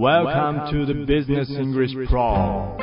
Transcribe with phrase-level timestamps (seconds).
[0.00, 2.74] Welcome to the Business English Pro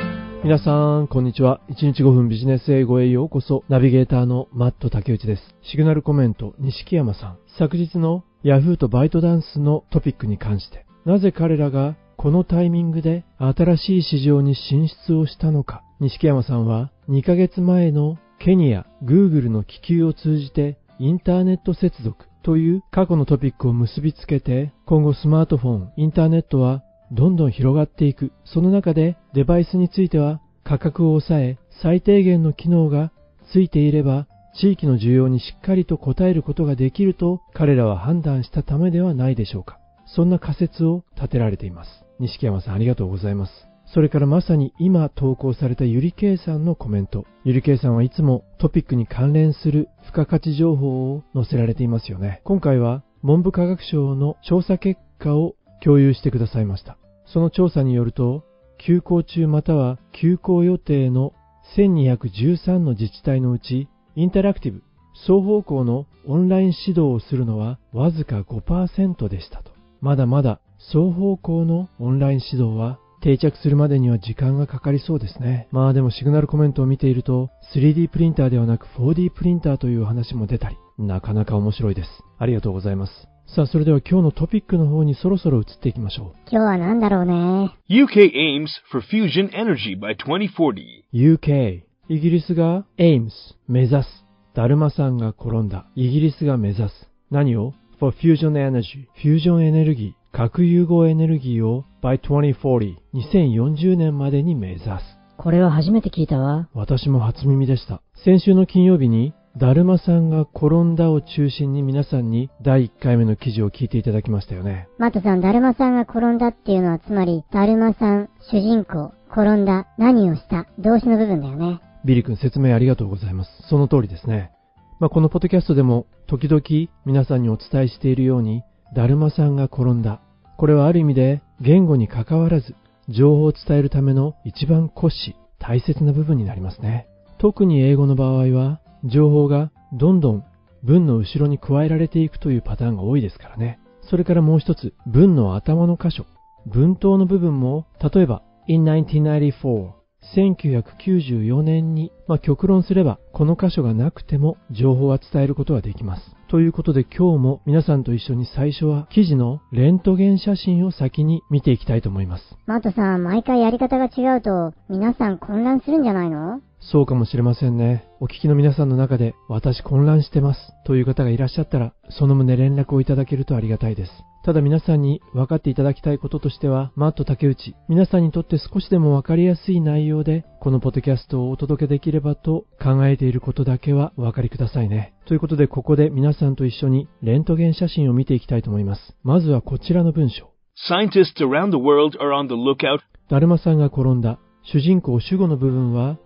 [0.44, 1.60] 皆さん、こんにちは。
[1.68, 3.64] 1日5分ビジネス英語へようこそ。
[3.68, 5.42] ナビゲーターのマット竹内です。
[5.62, 7.38] シグナルコメント、西山さん。
[7.58, 15.82] 昨日の Yahoo とバイトダンスのトピックに関して、なぜ彼らがこのタイミングで新しい市場に進出をしたのか。
[15.98, 28.32] 西山さんは2ヶ月前のケニア、Google の気球を通じてインターネット接続という過去のトピックを結びつけて、今後スマートフォン、インターネットはどんどん広がっていく。
[28.44, 33.12] その中でデバイスについては価格を抑え、最低限の機能が
[33.52, 39.78] ついていれば、地域の需要にしっかりと応えることができると彼らは判断したためではないでしょうか。
[40.06, 41.90] そんな仮説を立てられています。
[42.18, 43.52] 西木山さんありがとうございます。
[43.94, 47.24] それからまさに今投稿されたゆりけいさんのコメント。
[47.44, 52.42] ゆりけいさんはいつもトピックに関連する付加価値情報を載せられていますよね。
[52.44, 56.96] 今回は文部科学省の調査結果を共有してくださいました。
[57.26, 58.44] その調査によると、
[58.78, 61.32] 休校中または休校予定の
[61.76, 64.82] 1213の自治体のうち、インタラクティブ、
[65.26, 69.72] 双方向のオンライン指導をするのはわずか5%でしたと。
[70.00, 70.60] まだまだ
[70.92, 75.68] 双方向のオンライン指導は定着するまでには時間がかかりそうですね。
[75.72, 82.08] まあでもシグナルコメントを見ていると 3D プリンターではなく 4D プリンターという話も出たり、なかなか面白いです。
[82.38, 83.12] ありがとうございます。
[83.54, 86.32] さあ、それでは今日のトピックの方にそろそろ移っていきましょう。
[86.50, 87.74] 今日は何だろうね。
[87.88, 93.30] UK aims for fusion energy by 2040 UK イギリスが aims
[93.66, 94.08] 目指す。
[94.54, 95.86] だるまさんが転んだ。
[95.94, 97.10] イギリスが目指す。
[97.30, 100.36] 何を？For fusion energy フュージョンエネルギー。
[100.36, 104.90] 核融合エネルギーを by 2040 2040年までに目指す。
[105.38, 106.68] これは初めて聞いたわ。
[106.74, 108.02] 私も初耳でした。
[108.24, 114.88] 先週の金曜日に、だるまさんが転んだを中心に皆さんに第1回目の記事を聞いていただきましたよね。
[114.98, 121.80] マットさん、だるまさんが転んだっていうのはつまり、だるまさん、主人公、転んだ、何をした、動詞の部分だよね。
[122.04, 123.50] ビリ君説明ありがとうございます。
[123.68, 124.52] その通りですね。
[125.00, 126.62] まあ、このポッドキャストでも時々
[127.04, 128.62] 皆さんにお伝えしているように、
[128.94, 130.20] だるまさんが転んだ。
[130.56, 132.74] これはある意味で言語に関わらず
[133.08, 137.06] 情報を伝えるための一番骨子、大切な部分になりますね。
[137.38, 140.44] 特に英語の場合は情報がどんどん
[140.82, 143.80] 文の後ろに加えられていくというパターンが多いですからね。
[144.02, 146.26] それからもう一つ、文の頭の箇所。
[146.66, 149.98] 文頭の部分も、例えば、in 1994
[150.34, 156.22] 1994年に、まあ、極論すれば、この箇所がなくても情報は伝えることはできます。
[156.48, 162.44] ということで今日も皆さんと一緒に最初は記事のレントゲン写真を先に見ていきたいと思います。
[162.66, 166.60] マットさん、毎回やり方が違うと皆さん混乱するんじゃないの？
[166.80, 168.04] そうかもしれませんね。
[168.20, 174.12] お聞きの皆さんの中で私混乱してますという方がいらっしゃったらその旨連絡をいただけるとありがたいです。
[174.44, 185.12] ただ皆さんに分かっていただきたいこととしては、マット竹内、皆さんにとって少しでも分かりやすい内容で、このポッドキャストをお届けできればと考えていることだけはお分かりくださいね。
[185.26, 189.16] ということで、ここで皆さんと一緒にレントゲン写真を見ていきたいと思います。
[189.22, 190.50] まずはこちらの文章。
[190.88, 193.00] Scientists around the world are on the lookout.
[193.28, 194.38] だるまさんが転んだ。
[194.62, 196.18] 主人公主語の部分は、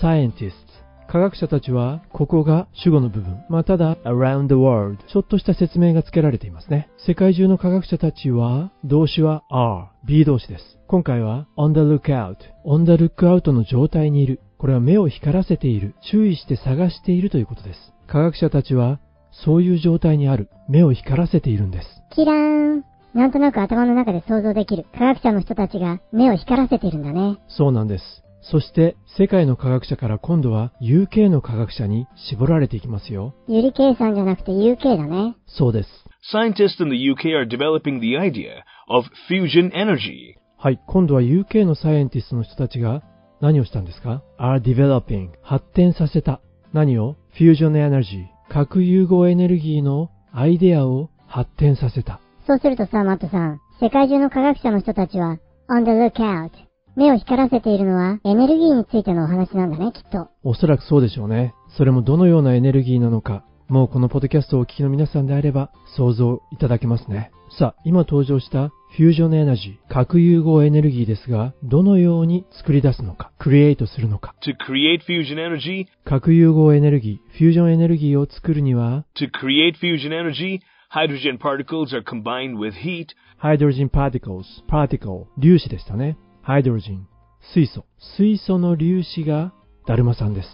[0.00, 0.72] scientists
[1.12, 3.44] 科学者たちは、ここが主語の部分。
[3.50, 4.96] まあ、ただ、around the world。
[5.12, 6.88] ちょっとした説明が付けられていますね。
[7.06, 10.78] 世界中の科学者たちは、動詞は are、B 動詞です。
[10.86, 12.36] 今回は、on the lookout。
[12.64, 14.40] on the lookout の状態にいる。
[14.56, 15.94] これは目を光らせている。
[16.10, 17.92] 注意して探しているということです。
[18.06, 18.98] 科学者たちは、
[19.32, 20.48] そういう状態にある。
[20.66, 21.88] 目を光らせているんです。
[22.14, 22.84] キラーン。
[23.12, 24.86] なんとなく頭の中で想像できる。
[24.96, 27.36] 科学者の人たちが目を光らせているんだね。
[27.48, 28.24] そうなんです。
[28.42, 33.34] そして世界の科学者から今度は UK の科学者に絞られていきますよ。
[33.48, 35.36] ゆりけいさんじゃなくて UK だね。
[35.46, 35.88] そうです。
[36.32, 40.34] Scientists in the UK are developing the idea of fusion energy.
[40.58, 43.02] はい、今度は UK のサイエンティストの人たちが
[43.40, 46.40] 何をしたんですか ?are developing 発展させた。
[46.72, 52.20] 何を ?fusion energy 核融合エネルギーのアイデアを発展させた。
[52.46, 55.38] そうするとさ、マットさん、世界中の科学者の人たちは
[55.68, 60.28] on the lookout 目を光らせているのはエネルギーについてのお話なんだね、きっと。
[60.44, 61.54] おそらくそうでしょうね。
[61.76, 67.30] それもどのようなエネルギーなのか、もうこのポッドキャストをお聞きの皆さんであれば想像いただけますね。
[67.58, 74.34] さあ、今登場したフュージョンエナジー、核融合エネルギーですが、どのように作り出すのか、クリエイトするのか。
[74.42, 80.60] To create fusion energy, 核融合エネルギー、フュージョンエネルギーを作るには、to create fusion energy,
[80.90, 83.06] hydrogen particles are combined with heat.
[83.42, 86.18] hydrogen particles, particle, 粒子でしたね。
[86.44, 87.06] ハイドロジン、
[87.54, 87.84] 水素。
[88.16, 89.52] 水素の粒子が
[89.86, 90.48] だるまさんです。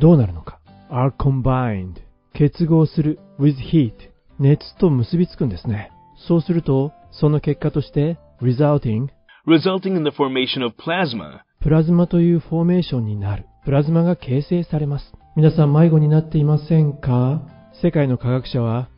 [0.00, 1.94] どうなるのか ?are combined
[2.32, 3.92] 結合する with heat
[4.38, 5.90] 熱と結びつくんですね。
[6.28, 9.08] そうすると、その結果として resulting
[9.44, 11.40] resulting in the formation of plasma.
[11.60, 13.46] プラズマというフォーメーションになる。
[13.64, 15.12] プラズマが形成されます。
[15.34, 17.42] 皆さん迷子になっていませんか？
[17.82, 18.90] 世界の科学者は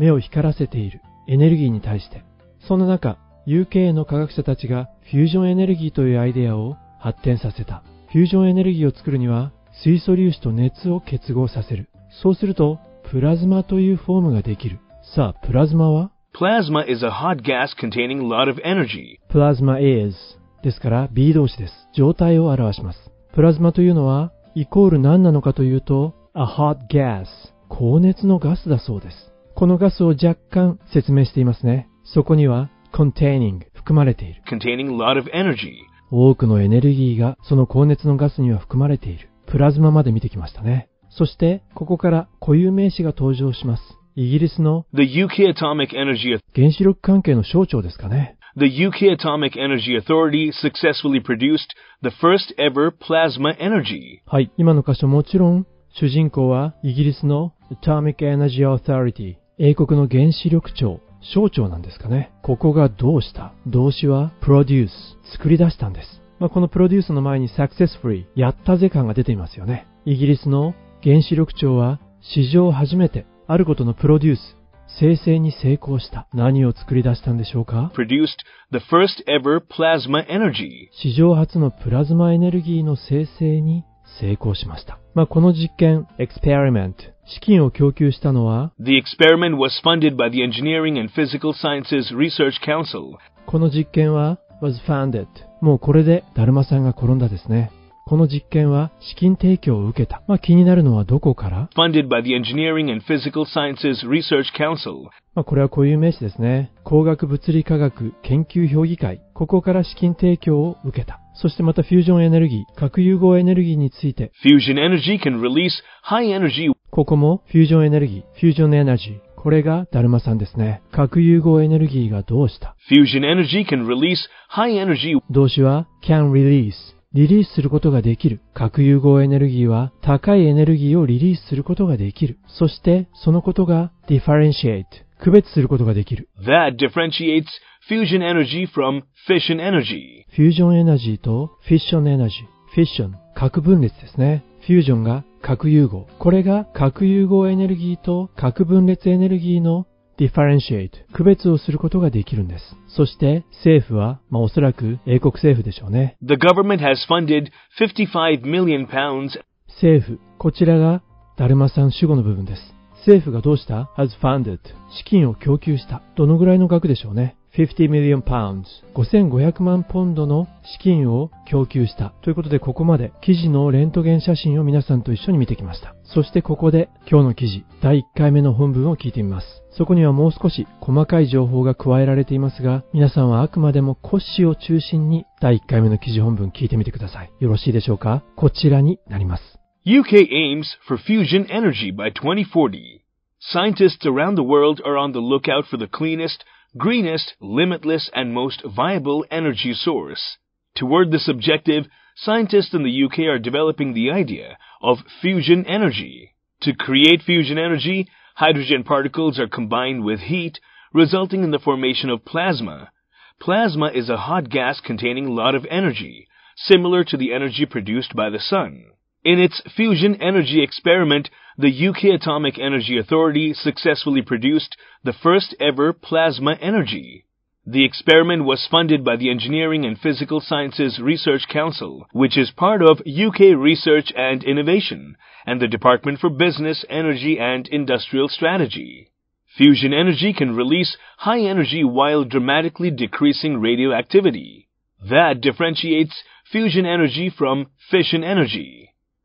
[0.00, 2.24] 目を光らせているエネルギーに対して。
[2.66, 7.82] そんな中、UK の科学者たちがフュージョンエネルギーというアイデアを発展させた。
[8.12, 9.52] フュージョンエネルギーを作るには
[9.82, 11.88] 水素粒子と熱を結合させる。
[12.22, 12.78] そうすると、
[13.10, 14.78] プラズマというフォームができる。
[15.16, 19.18] さあ、プラズマは？Plasma is a hot gas containing a lot of energy.
[19.28, 20.14] プラズマ is
[20.62, 21.72] ですから B 動詞です。
[21.94, 22.98] 状態を表します。
[23.34, 27.24] プラズマというのはイコール何なのかというと a hot gas
[27.68, 29.32] 高熱のガスだそうです。
[29.54, 31.88] このガスを若干説明していますね。
[32.04, 34.42] そこには containing 含まれている。
[34.48, 35.72] containing a lot of energy.
[36.10, 39.28] 多くのエネルギーがその高熱のガスには含まれている。
[39.46, 40.88] プラズマまで見てきましたね。
[41.10, 43.82] そしてここから固有名詞が登場します。
[44.14, 48.36] イギリスの The UK Atomic Energy 原子力関係の省庁ですかね。
[48.56, 51.68] The UK Atomic Energy Authority successfully produced
[52.02, 54.20] the first ever plasma energy.
[54.26, 54.50] はい。
[54.58, 62.32] 今の箇所もちろん、主人公はイギリスの Atomic Energy Authority、英国の原子力庁、省庁なんですかね。
[62.42, 63.54] ここがどうした？
[63.66, 64.88] 動詞は produce、
[65.36, 66.22] 作り出したんです。
[66.38, 69.86] まあ、このプロデュースの前に successfully、やったぜ感が出ていますよね。
[70.04, 74.56] イギリスの原子力庁は史上初めてあることのプロデュース、
[75.00, 76.26] 生成に成功した。
[76.34, 78.26] 何を作り出したんでしょうか？Produced
[78.72, 80.88] the first ever plasma energy.
[81.00, 83.84] 史上初のプラズマエネルギーの生成に
[84.20, 84.98] 成功しました。
[85.14, 86.94] まあ、この実験、experiment、
[87.26, 93.16] 資金を供給したのは、The experiment was funded by the Engineering and Physical Sciences Research Council.
[93.46, 95.26] この実験は was funded。
[95.60, 97.70] もうこれでだるまさんが転んだですね。
[98.04, 100.22] この実験は資金提供を受けた。
[100.26, 105.04] まあ、気になるのはどこから Funded by the Engineering and Physical Sciences Research Council.
[105.34, 106.72] まあ、これは固有名詞ですね。
[106.84, 109.20] 工学物理科学研究評議会。
[109.42, 111.18] ここから資金提供を受けた。
[111.34, 115.70] そしてまたフュージョンエネルギー、核融合エネルギーについて、Fusion energy can release
[116.08, 119.40] high energy ここもフュージョンエネルギー、フュージョンエナジー。
[119.42, 120.80] これがだるまさんですね。
[120.92, 124.14] 核融合エネルギーがどうした？Fusion energy can release
[124.48, 126.74] high energy 動詞は can release。
[127.12, 128.42] リリースすることができる。
[128.54, 132.38] 核融合エネルギーは高いエネルギーをリリースすることができる。
[132.46, 134.84] そしてそのことが differentiate。
[135.22, 136.28] 区別することができる。
[136.44, 137.44] that differentiates
[137.88, 140.24] fusion energy from fission energy.
[140.34, 142.74] フュージョンエナジーとフィッションエナジー。
[142.74, 144.44] フィッション、核分裂ですね。
[144.66, 146.06] フュージョンが核融合。
[146.18, 149.86] これが核融合エネルギーと核分裂エネルギーの
[150.18, 152.64] differentiate、区別をすることができるんです。
[152.88, 156.16] そして政府は、まあおそらく英国政府でしょうね。
[156.22, 161.02] The government has funded 55 million pounds 政府、こちらが
[161.36, 162.81] だるまさん主語の部分です。
[163.06, 164.58] 政府がどうした ?has funded
[164.96, 166.02] 資金を供給した。
[166.16, 168.62] どのぐらいの額でしょうね？50 million pounds
[168.94, 172.14] 5500万ポンドの資金を供給した。
[172.22, 175.94] ということでここまで記事のレントゲン写真を皆さんと一緒に見てきました。
[176.04, 179.46] そしてここで今日の記事第1回目の本文を聞いてみます。
[179.76, 187.32] そこにはもう少し細かい情報が加えられていますが、皆さんはあくまでも骨子を中心に第1回目の記事本文聞いてみてください。
[187.40, 188.22] よろしいでしょうか？
[188.36, 189.61] こちらになります。
[189.84, 193.02] UK aims for fusion energy by 2040.
[193.40, 196.44] Scientists around the world are on the lookout for the cleanest,
[196.78, 200.38] greenest, limitless, and most viable energy source.
[200.76, 206.32] Toward this objective, scientists in the UK are developing the idea of fusion energy.
[206.60, 210.60] To create fusion energy, hydrogen particles are combined with heat,
[210.92, 212.92] resulting in the formation of plasma.
[213.40, 218.14] Plasma is a hot gas containing a lot of energy, similar to the energy produced
[218.14, 218.91] by the sun.
[219.24, 225.92] In its fusion energy experiment, the UK Atomic Energy Authority successfully produced the first ever
[225.92, 227.24] plasma energy.
[227.64, 232.82] The experiment was funded by the Engineering and Physical Sciences Research Council, which is part
[232.82, 239.12] of UK Research and Innovation, and the Department for Business, Energy and Industrial Strategy.
[239.56, 244.68] Fusion energy can release high energy while dramatically decreasing radioactivity.
[245.00, 248.81] That differentiates fusion energy from fission energy.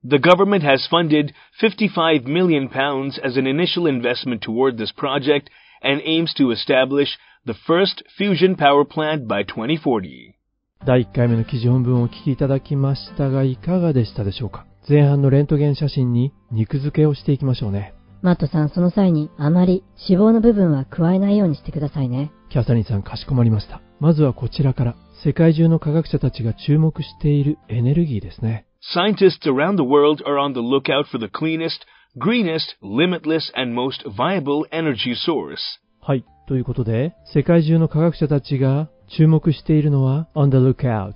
[0.10, 5.50] The government has funded 55 million pounds as an initial investment toward this project
[5.84, 7.10] and aims to establish
[7.46, 10.36] the first fusion power plant by 2040.
[10.86, 14.66] 第1回目の記事本文をお聞きいただきましたが、いかがでしたでしょうか？
[14.88, 17.94] 前半のレントゲン写真に肉付けをしていきましょうね。
[18.22, 22.32] マットさん、その際にあまり脂肪の部分は加えないようにしてくださいね。
[22.50, 23.82] キャサリンさんかしこまりました。
[24.00, 24.96] まずはこちらから、
[25.26, 28.67] 世界中の科学者たちが注目しているエネルギーですね。
[28.82, 31.86] Scientists around the world are on the lookout for the cleanest,
[32.18, 35.58] greenest, limitless, and most viable energy source.
[36.02, 36.24] はい。
[36.48, 41.14] ということで、世界中の科学者たちが注目しているのは on the lookout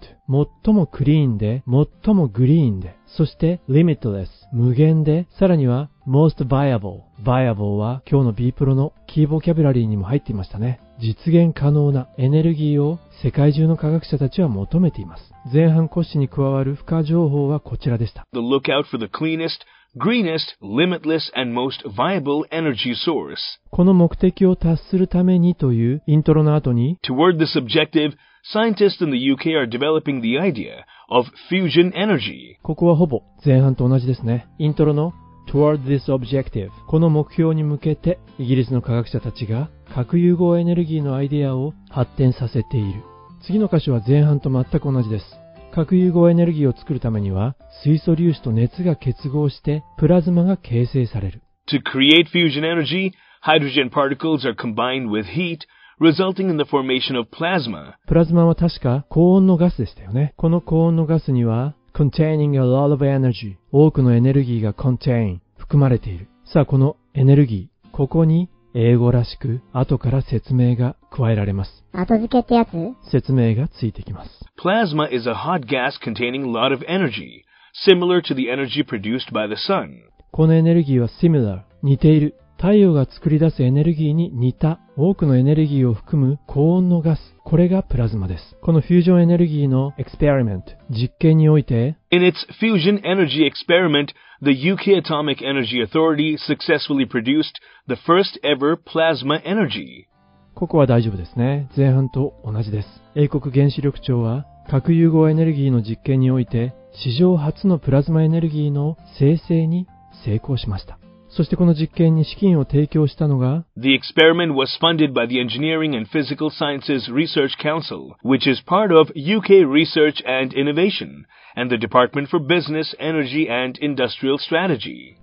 [0.64, 19.66] 最もクリーンで最もグリーンでそして limitless 無限でさらには most viable viable は今日の B プロのキーボキャブラリーにも入っていましたね実現可能なエネルギーを世界中の科学者たちは求めています前半骨子に加わる付加情報はこちらでした The lookout for the cleanest,
[19.98, 23.38] greenest, limitless, and most viable energy source.
[23.72, 28.14] この目的を達するためにというイントロの後に Toward this objective,
[28.54, 32.58] scientists in the UK are developing the idea of fusion energy.
[32.62, 34.48] ここはほぼ前半と同じですね。
[34.60, 35.14] イントロの
[35.48, 43.04] Toward this objective この目標に向けてイギリスの科学者たちが核融合エネルギーのアイデアを発展させている。
[43.44, 45.26] 次の箇所は前半と全く同じです。
[45.74, 51.42] 核融合エネルギーを作るためには水素粒子と熱が結合してプラズマが形成される。
[51.70, 55.60] To create fusion energy, hydrogen particles are combined with heat,
[56.00, 57.94] resulting in the formation of plasma.
[58.08, 60.34] プラズマは確か高温のガスでしたよね。
[60.38, 66.28] この高温のガスには containing a lot of energy 多くのエネルギーが contain 含まれている。
[66.46, 71.84] さあこのエネルギー、ここに英語らしく後から説明が加えられます。
[71.94, 72.70] 後付けってやつ
[73.12, 74.30] 説明がついてきます。
[74.58, 77.44] Plasma is a hot gas containing a lot of energy,
[77.86, 79.90] similar to the energy produced by the sun.
[80.32, 82.36] このエネルギーは similar 似ている。
[82.62, 87.20] 太陽が作り出すエネルギーに似た多くのエネルギーを含む高温のガス。
[87.44, 88.56] これがプラズマです。
[88.62, 94.10] このフュージョンエネルギーのエクスペリメント、実験において In its fusion energy experiment,
[94.44, 100.06] the UK Atomic Energy Authority successfully produced the first ever plasma energy.
[100.54, 101.68] ここは大丈夫ですね。
[101.76, 102.88] 前半と同じです。
[103.16, 109.88] 英国原子力庁は核融合エネルギーの実験において史上初のプラズマエネルギーの生成に
[110.24, 111.00] 成功しました。
[111.32, 118.92] そしてこの実験に資金を提供したのが The experiment was funded by the Engineering and Physical Sciences Research Council, which is part
[118.92, 125.16] of UK Research and Innovation, and the Department for Business, Energy and Industrial Strategy.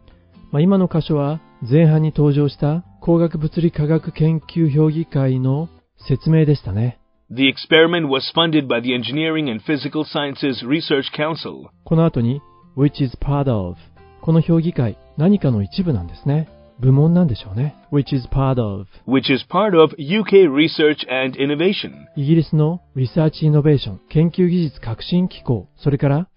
[0.51, 5.69] まあ、今の箇所は前半に登場した工学物理科学研究評議会の
[6.09, 6.99] 説明でしたね。
[7.31, 11.69] The experiment was funded by the Engineering and Physical Sciences Research Council.
[11.85, 12.41] この後に
[12.79, 13.77] which is part of
[14.29, 16.51] この評議会、何かの一部なんですね。
[16.81, 17.75] 部門なんでしょうね。
[17.91, 21.93] which is part of, which is part of UK research and innovation.
[22.15, 26.29] イギリスのリサーチイノベーション、研究技術革新機構、それから、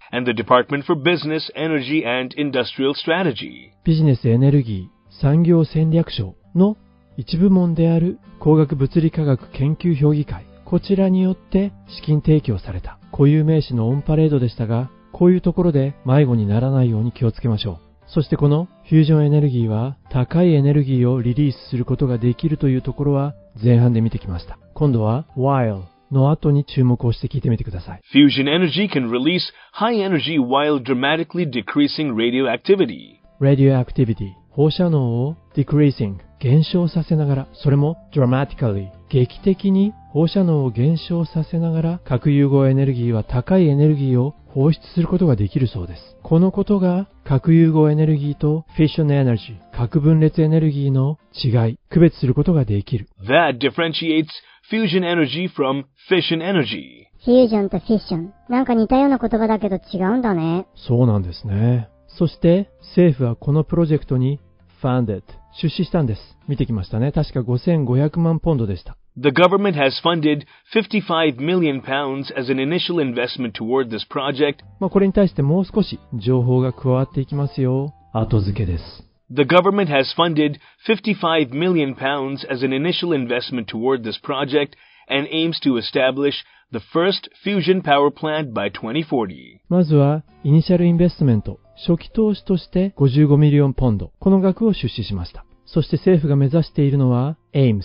[3.84, 6.78] ビジネスエネルギー、産業戦略省の
[7.18, 10.46] 一部門である工学物理科学研究評議会。
[10.64, 17.92] こちらによって資金提供された固有名詞のオンパレードでしたが、こういうところで迷子にならないように気をつけましょう。
[18.08, 24.58] そしてこのフュージョンエネルギーは高いエネルギーをリリースすることができるというところは前半で見てきました。
[24.74, 28.02] 今度は while の後に注目をして聞いてみてください。
[28.14, 29.40] Fusion energy can release
[29.74, 33.22] high energy while dramatically decreasing radioactivity.
[33.40, 54.28] radioactivity 放射能を decreasing 減少させながらそれも dramatically 劇的に放射能を減少させながら核融合エネルギーは高いエネルギーを放出することができるそうですこのことが核融合エネルギーと fission energy 核分裂エネルギーの違い区別することができる That differentiates
[54.70, 57.08] fusion energy from fission energy.
[57.24, 58.34] フュージョンとフィッション。
[58.50, 60.66] なんか似たような言葉だけど違うんだね。
[60.76, 64.40] そうなんですねそして政府はこのプロジェクトに
[64.82, 65.24] funded
[65.62, 70.45] 出資したんです見てきましたね確か5500万ポンドでした The government has funded
[70.75, 74.63] 55 million pounds as an initial investment toward this project.
[74.79, 77.95] まあ、これに対してもう少し情報が加わっていきますよ。
[78.13, 78.85] 後付けです。
[79.31, 84.77] The government has funded 55 million pounds as an initial investment toward this project
[85.09, 89.61] and aims to establish the first fusion power plant by 2040.
[89.69, 91.59] まずは、イニシャルインベストメント、
[91.89, 95.45] 初期投資として55ミリオンポンド、この額を出資しました。
[95.65, 97.83] そして政府が目指しているのは、AIMS。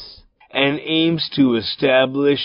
[0.56, 2.40] and aims to establish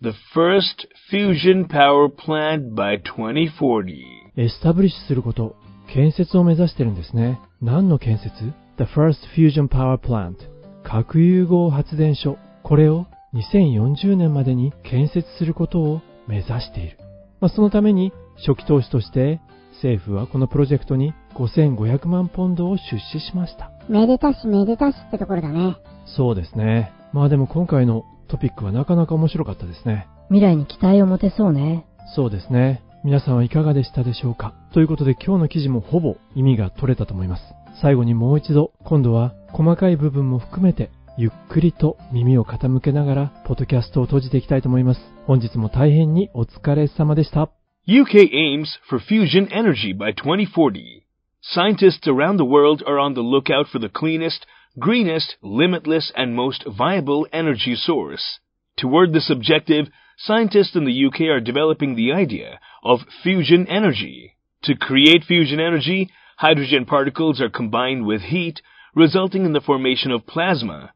[0.00, 4.32] the first fusion power plant by 2040.
[4.36, 5.56] establish すること、
[5.92, 7.38] 建設を目指してるんですね。
[7.60, 8.32] 何の建設
[8.78, 10.36] ?The First Fusion Power Plant。
[10.82, 12.38] 核融合発電所。
[12.62, 16.96] これを2040年までに建設することを目指している。
[17.40, 18.12] まあ、そのために
[18.46, 19.40] 初期投資として
[19.74, 23.70] 政府はこのプロジェクトに5500万ポンドを出資しました。
[23.88, 25.76] めでたしめでたしってところだね。
[26.06, 26.92] そうですね。
[27.12, 30.06] まあでも今回のトピックはなかなか面白かったですね。
[30.28, 31.86] 未来に期待を持てそうね。
[32.14, 32.82] そうですね。
[33.02, 34.54] 皆さんはいかがでしたでしょうか？
[34.72, 37.42] ということで今日の記事もほぼ意味が取れたと思います。
[37.80, 45.00] 最後にもう一度、今度は細かい部分も含めてゆっくりと耳を傾けながら、ポッドキャストを閉じていきたいと思います。
[45.26, 47.50] 本日も大変にお疲れ様でした。
[47.88, 51.02] UK aims for fusion energy by 2040.
[51.42, 54.46] Scientists around the world are on the lookout for the cleanest,
[54.78, 58.38] greenest, limitless, and most viable energy source.
[58.76, 64.36] Toward this objective, scientists in the UK are developing the idea of fusion energy.
[64.64, 68.62] To create fusion energy, hydrogen particles are combined with heat,
[68.94, 70.92] resulting in the formation of plasma.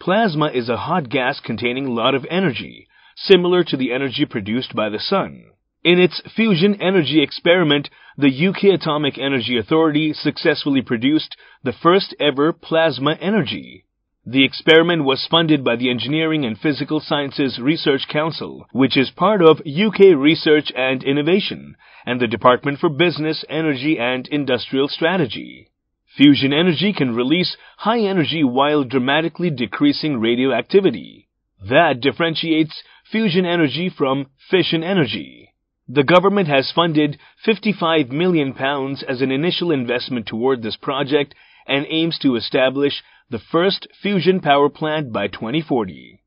[0.00, 4.74] Plasma is a hot gas containing a lot of energy, similar to the energy produced
[4.74, 5.44] by the sun.
[5.84, 12.52] In its fusion energy experiment, the UK Atomic Energy Authority successfully produced the first ever
[12.52, 13.84] plasma energy.
[14.26, 19.40] The experiment was funded by the Engineering and Physical Sciences Research Council, which is part
[19.40, 25.70] of UK Research and Innovation and the Department for Business, Energy and Industrial Strategy.
[26.16, 31.28] Fusion energy can release high energy while dramatically decreasing radioactivity.
[31.62, 35.47] That differentiates fusion energy from fission energy.
[35.89, 41.35] The government has funded 55 million pounds as an initial investment toward this project
[41.67, 42.93] and aims to establish
[43.29, 46.19] the first fusion power plant by 2040.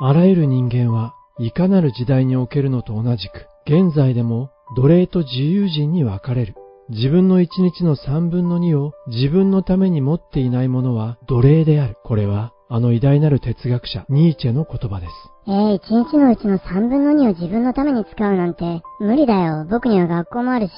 [0.00, 6.54] あらゆる人間はいかなる時代におけるのと同じく、現在でも奴隷と自由人に分かれる。
[6.90, 11.96] 自分の一日の三分の二を自分のために持っていない者は奴隷である。
[12.04, 15.11] これは あの偉大なる哲学者ニーチェの言葉です。
[15.47, 19.65] えー、一日のうちの三分の二を自分のために使うなんて、無理だよ。
[19.67, 20.73] 僕には学校もあるし。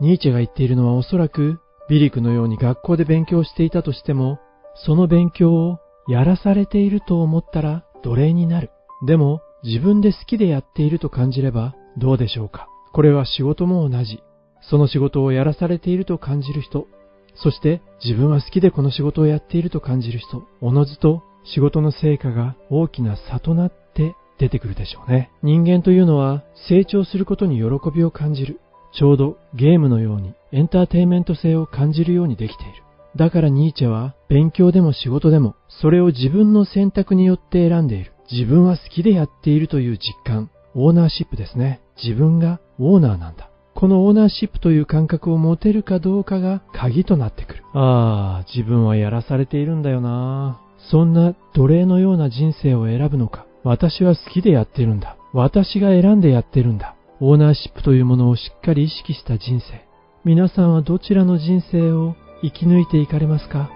[0.00, 4.38] ニーチェが言っているのはおそらく、ビリクのように学校で勉強していたとしても、
[4.74, 5.78] その勉強を
[6.08, 8.70] やらされていると思ったら奴隷になる。
[9.06, 12.68] でも、自分で好きでやっていると感じればどうでしょうか。
[12.92, 14.22] これは仕事も同じ。
[14.60, 16.86] その仕事をやらされていると感じる人、
[17.34, 25.30] そして自分は好きでこの仕事をやっていると感じる人、おのずと仕事の成果が大きな差となって出てくるでしょうね。
[25.42, 28.60] 人間というのは成長することに喜びを感じる。
[28.92, 32.82] ちょうどゲームのようにエンターテインメント性を感じるようにできている。
[33.16, 38.12] だからニーチェは勉強でも仕事でもそれを自分の選択によって選んでいる。
[38.30, 41.80] 自分は好きでやっているという実感、オーナーシップですね。
[42.02, 43.50] 自分がオーナーなんだ。
[43.74, 47.64] このオーナーシップという感覚を持てるかどうかが鍵となってくる。
[47.72, 50.60] ああ、自分はやらされているんだよな。
[50.90, 53.46] そんな奴隷のような人生を選ぶのか。
[53.62, 55.16] 私は好きでやってるんだ。
[55.32, 56.96] 私が選んでやってるんだ。
[57.20, 59.86] オーナーシップというものをしっかり意識した人生。
[60.24, 63.70] 皆さんはどちらの人生を生き抜いていかれますか？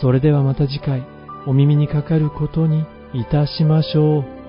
[0.00, 1.04] それではまた次回、
[1.46, 2.84] お耳にかかることに
[3.14, 4.39] いたしましょう。